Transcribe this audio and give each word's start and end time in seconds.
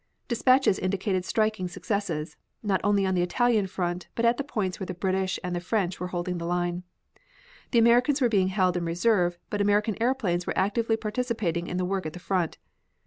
Dispatches 0.27 0.79
indicated 0.79 1.25
striking 1.25 1.67
successes, 1.67 2.35
not 2.63 2.81
only 2.83 3.05
on 3.05 3.13
the 3.13 3.21
Italian 3.21 3.67
front 3.67 4.07
but 4.15 4.25
at 4.25 4.37
the 4.37 4.43
points 4.43 4.79
where 4.79 4.87
the 4.87 4.95
British 4.95 5.39
and 5.43 5.55
the 5.55 5.59
French 5.59 5.99
were 5.99 6.07
holding 6.07 6.39
the 6.39 6.45
line. 6.47 6.81
The 7.69 7.77
Americans 7.77 8.19
were 8.19 8.27
being 8.27 8.47
held 8.47 8.75
in 8.75 8.83
reserve, 8.83 9.37
but 9.51 9.61
American 9.61 10.01
airplanes 10.01 10.47
were 10.47 10.57
actively 10.57 10.97
participating 10.97 11.67
in 11.67 11.77
the 11.77 11.85
work 11.85 12.07
at 12.07 12.13
the 12.13 12.17
front. 12.19 12.57